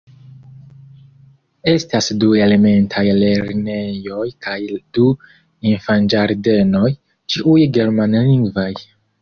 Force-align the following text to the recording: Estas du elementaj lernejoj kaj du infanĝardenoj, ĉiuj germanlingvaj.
Estas 1.73 2.07
du 2.23 2.29
elementaj 2.45 3.03
lernejoj 3.19 4.25
kaj 4.47 4.57
du 4.99 5.07
infanĝardenoj, 5.73 6.93
ĉiuj 7.35 7.71
germanlingvaj. 7.79 8.71